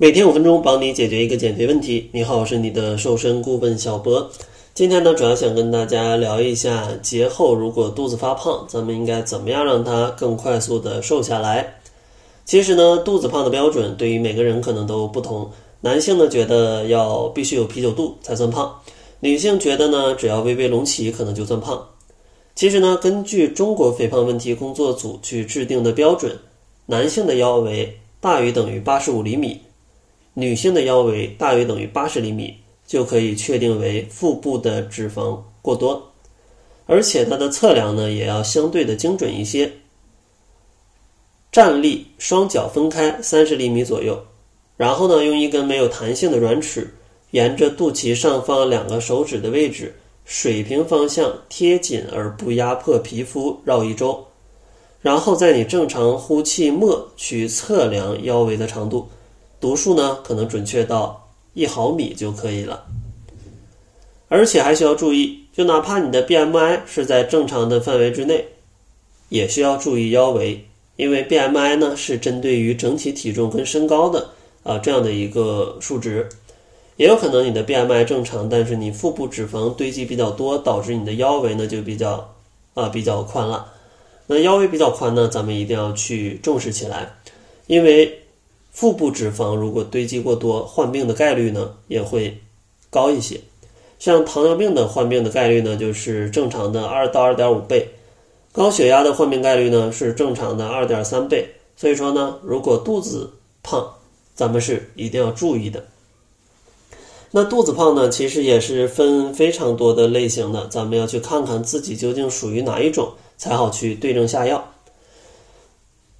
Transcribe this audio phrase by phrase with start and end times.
[0.00, 2.08] 每天五分钟，帮你解决一个减肥问题。
[2.12, 4.30] 你好，我是你的瘦身顾问小博。
[4.72, 11.80] 今天呢，主要想跟大家聊一下节后如果肚子发胖，咱们应该怎么样让它更快速的瘦下来。
[12.44, 15.50] 其实呢，肚子胖的标准对于每个人可能都不同。
[15.80, 18.72] 男性呢觉得要必须有啤酒肚才算胖，
[19.18, 21.84] 女性觉得呢只要微微隆起可能就算胖。
[22.54, 26.38] 其实呢，根据中国肥胖问题工作组去制定的标准，
[26.86, 29.60] 男性的腰围大于等于八十五厘米。
[30.38, 32.54] 女性的腰围大于等于八十厘米，
[32.86, 36.12] 就可以确定为腹部的脂肪过多，
[36.86, 39.68] 而且它的测量呢也要相对的精准一些。
[41.50, 44.16] 站立，双脚分开三十厘米左右，
[44.76, 46.88] 然后呢用一根没有弹性的软尺，
[47.32, 49.92] 沿着肚脐上方两个手指的位置，
[50.24, 54.24] 水平方向贴紧而不压迫皮肤绕一周，
[55.00, 59.08] 然后在你正常呼气末去测量腰围的长度。
[59.60, 62.84] 读数呢，可能准确到一毫米就可以了，
[64.28, 68.46] 而且还需要注意，就哪怕你的 BMI 是在正常的范围之内，
[69.30, 74.28] 也需要注意腰围，因为 BMI 呢是针对于整体体重跟身高的
[74.62, 76.28] 啊这样的一个数值，
[76.96, 82.32] 也有可能你的 BMI 正常，但是你腹部脂肪堆积比较多，导致你的腰围呢就比较
[82.74, 83.66] 啊比较宽了。
[84.28, 87.12] 那腰围比较宽呢，咱们一定要去重视起来，
[87.66, 88.16] 因为。
[88.78, 92.38] 腹部脂肪如果堆积过多，患病的概率呢也会
[92.90, 93.40] 高一些。
[93.98, 97.80] 像糖尿病的患病的概率呢，就是正常的二到二点五倍；
[98.52, 101.44] 高血压的患病概率呢是正常的二点三倍。
[101.76, 103.28] 所以说呢，如果肚子
[103.64, 103.84] 胖，
[104.36, 105.84] 咱们是一定要注意的。
[107.32, 114.64] 那肚子胖呢，其实也是分非常多的类型的，咱们要去看看自己究竟属于哪一种，才好去对症下药。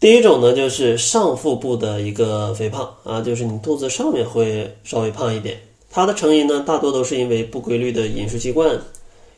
[0.00, 5.60] 第一种呢，就是上腹部的一个肥胖啊，就是你肚子上面会稍微胖一点。
[5.90, 8.80] 它的成因呢，大多都是因为不规律的饮食习惯、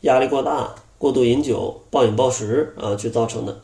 [0.00, 3.54] 压力过大、过度饮酒、暴饮暴食啊去造成的。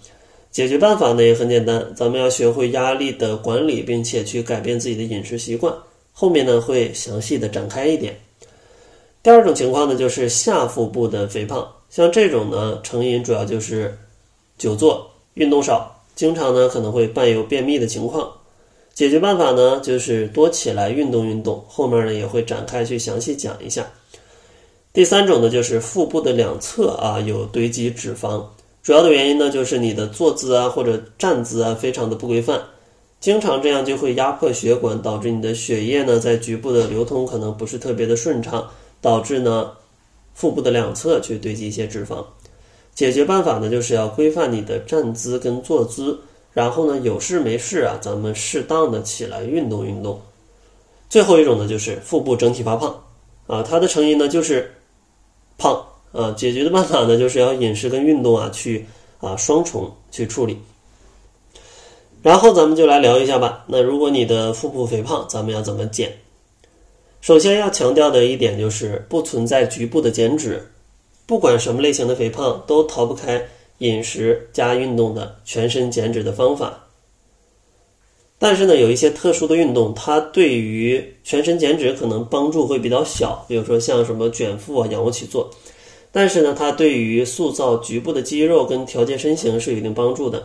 [0.50, 5.74] 解决办法呢也很简单，咱们要学会压力的管理，并且去改变自己的饮食习惯。
[6.12, 8.14] 后面呢会详细的展开一点。
[9.22, 13.96] 第二种情况呢，就是下腹部的肥胖，像这种呢，成因主要就是
[14.58, 15.91] 久坐、运动少。
[16.14, 18.30] 经常呢可能会伴有便秘的情况，
[18.94, 23.86] 解决办法呢就是多起来运动运动，后面呢也会展开去详细讲一下。
[24.92, 28.44] 第三种呢就是腹部的两侧啊有堆积脂肪，
[28.82, 32.62] 主要的原因呢就是你的坐姿啊或者站姿啊非常的不规范，
[33.18, 38.68] 经常这样就会压迫血管，导致你的血液呢在局部的流通可能不是特别的顺畅，
[39.00, 39.72] 导致呢
[40.34, 42.22] 腹部的两侧去堆积一些脂肪。
[42.94, 46.18] 解决办法呢，就是要规范你的站姿跟坐姿，
[46.52, 50.20] 然后呢，有事没事啊，咱们适当的起来运动运动。
[51.08, 53.02] 最后一种呢，就是腹部整体发胖，
[53.46, 54.72] 啊，它的成因呢就是
[55.56, 55.82] 胖，
[56.12, 58.86] 啊，解决的办法呢，就是要饮食跟运动啊去
[59.20, 60.58] 啊双重去处理。
[62.22, 63.64] 然后咱们就来聊一下吧。
[63.66, 66.12] 那如果你的腹部肥胖，咱们要怎么减？
[67.20, 70.64] 首先要强调的一点就是不存在局部的减脂。
[71.26, 73.42] 不管什么类型的肥胖，都逃不开
[73.78, 76.78] 饮食加运动的全身减脂的方法。
[78.38, 85.48] 但是呢，有一些特殊的运动，它对于全身减脂可能帮助会比较小，比如说像什么卷腹啊、仰卧起坐。
[86.10, 90.42] 但是呢，它对于塑造局部的肌肉跟调节身形是有一定帮助的。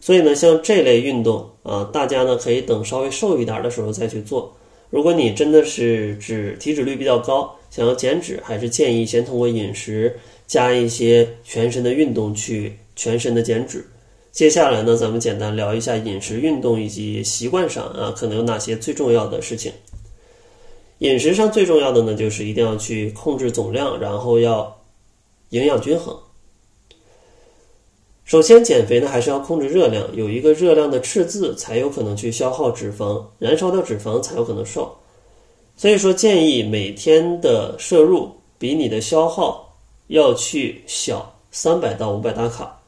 [0.00, 4.54] 所以呢，像这类运动啊，大家呢可以等稍微瘦一点的时候再去做。
[4.90, 10.14] 如果你真的是脂体脂率比较高，想要减脂，还是建议先通过饮食
[10.46, 13.82] 加一些全身的运动去全身的减脂。
[14.30, 19.72] 接下来呢，咱们简单聊一下饮食、运动以及习惯上啊，可能有哪些最重要的事情。
[20.98, 24.78] 饮食上最重要的呢，就是一定要去控制总量，然后要
[25.48, 26.14] 营养均衡。
[28.24, 34.94] 首先，减肥呢还是要控制热量，有一个热量的赤字，才有可能去消耗脂肪，燃烧掉脂肪才有可能瘦。
[35.76, 39.68] 所以说，建议每天的摄入比你的消耗
[40.08, 42.78] 要去小三百到五百大卡。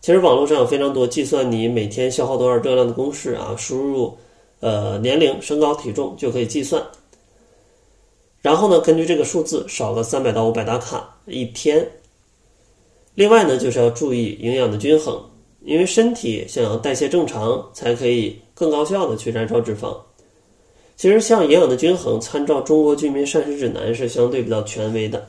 [0.00, 4.16] 其实网络上有非常多计算你每天消耗多少热量的公式啊，输入
[4.60, 6.82] 呃年龄、身高、体重就可以计算。
[8.42, 11.86] 然后呢，根据这个数字少个三百到五百大卡一天。
[13.14, 15.18] 另外呢，就是要注意营养的均衡，
[15.62, 19.96] 因为身体想要代谢正常，才可以更高效的去燃烧脂肪。
[20.96, 25.26] 其实像营养的均衡，参照《中国居民膳食指南》是相对比较权威的。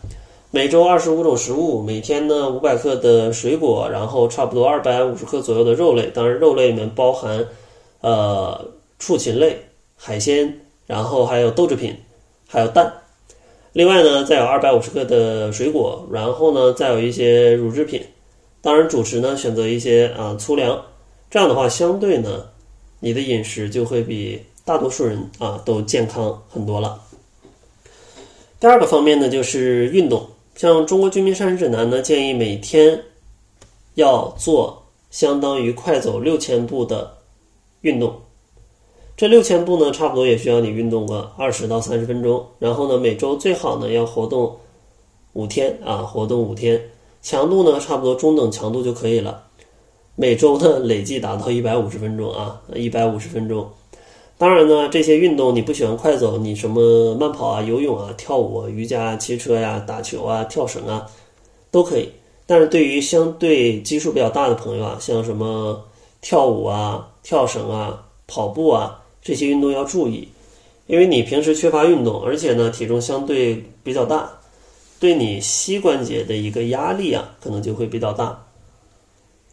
[0.52, 6.10] 每周二十五种食物，每天呢五百克的水果，然后差不多二百五十克左右的肉类。
[6.14, 7.46] 当然，肉类里面包含
[8.00, 8.66] 呃
[9.00, 9.58] 畜禽类
[9.98, 11.94] 海鲜，然后还有豆制品，
[12.48, 12.94] 还有蛋。
[13.74, 18.02] 另外呢，再有二百五十克的水果，然后呢，再有一些乳制品。
[18.62, 20.82] 当然，主食呢选择一些啊粗粮，
[21.30, 22.46] 这样的话，相对呢，
[23.02, 27.00] 你的饮食就会比大多数人啊都健康很多了。
[28.60, 30.28] 第二个方面呢，就是运动。
[30.56, 33.04] 像《中国居民膳食指南》呢，建议每天
[33.94, 37.18] 要做相当于快走六千步的
[37.82, 38.22] 运动。
[39.16, 42.48] 这六千步呢，差不多也需要你运动个二十到三十分钟。
[42.58, 44.58] 然后呢，每周最好呢要活动
[45.34, 46.90] 五天啊，活动五天，
[47.22, 49.44] 强度呢差不多中等强度就可以了。
[50.16, 53.70] 每周呢累计达到一百五十分钟啊，一百五十分钟。
[54.38, 61.08] 当然呢，这些运动你不喜欢快走，你什么慢跑啊、游泳啊、跳舞、啊、瑜伽、骑车呀、打球啊、跳绳啊，
[61.72, 62.10] 都可以。
[62.46, 65.82] 但是对于相对基数比较大的朋友啊，像什么
[66.20, 70.28] 跳舞啊、跳绳啊、跑步啊这些运动要注意，
[70.88, 74.30] 因为你平时缺乏运动，而且呢体重相对比较大，
[75.00, 78.44] 对你膝关节的一个压力啊，可能就会比较大。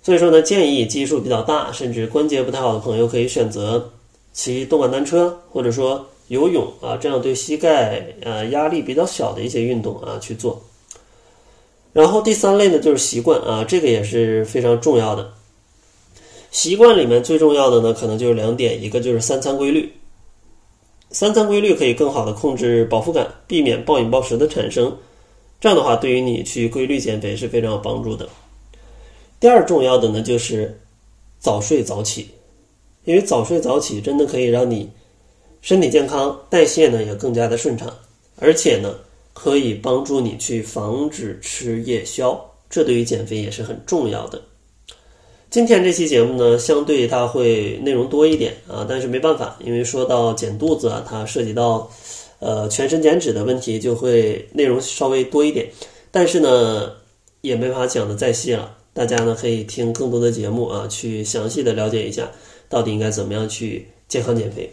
[0.02, 3.93] 所以说呢，建议基数比较大，甚至关节不太好的朋友可以选择。
[4.32, 10.61] 骑动感单车，或者说游泳啊，这样对膝盖呃压力比较小的一些运动啊去做。
[11.93, 15.31] 然后第三类呢就是习惯啊，这个也是非常重要的。
[16.50, 19.93] 习惯里面最重要的呢，可能就是两点，一个就是三餐规律。
[21.11, 24.96] 三餐规律可以更好的控制饱腹感，避免暴饮暴食的产生。
[25.61, 28.28] 这样的话，对于你去规律减肥是非常有帮助的。
[29.38, 30.81] 第二重要的呢就是
[31.38, 32.28] 早睡早起。
[33.04, 34.90] 因为早睡早起真的可以让你
[35.60, 37.93] 身体健康，代谢呢也更加的顺畅，
[38.37, 38.94] 而且呢
[39.32, 42.38] 可以帮助你去防止吃夜宵，
[42.70, 44.40] 这对于减肥也是很重要的。
[45.50, 51.90] 今天这期节目呢，相对它会内容多一点啊，但是没办法，因为说到减肚子啊，它涉及到
[52.38, 55.69] 呃全身减脂的问题，就会内容稍微多一点，
[56.10, 56.93] 但是呢
[57.43, 62.30] 也没法讲的再细了，大家呢可以听更多的节目啊，去详细的了解一下。
[62.68, 64.70] 到底应该怎么样去健康减肥？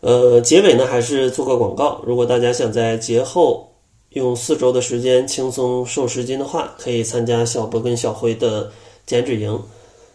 [0.00, 2.02] 呃，结尾呢还是做个广告。
[2.06, 3.70] 如果大家想在节后
[4.10, 8.70] 用四周的时间轻松瘦十斤的话，可以参加小博跟小辉的
[9.04, 9.62] 减脂营。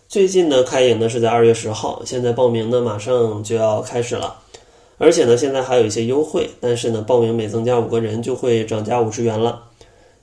[0.07, 4.35] 最近呢开营呢是在二月十号，现在报名呢马上就要开始了，
[4.97, 9.63] 而且呢现在还有一些优惠，但是呢报名每增加五个人就会涨价五十元了。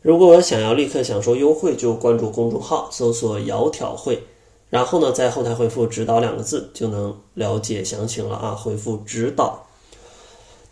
[0.03, 4.21] 如果想要立刻享受优惠，就关注公众号，搜索“窈窕会”。
[4.69, 8.51] 然后呢，在后台回复“指导”两个字，就能了解详情了啊！
[8.51, 9.65] 回复“指导”。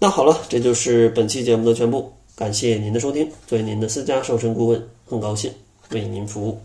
[0.00, 2.12] 那好了，这就是本期节目的全部。
[2.34, 5.52] 感谢您的收听，作为您的私家瘦身顾问，很高兴
[5.90, 6.58] 为您服务。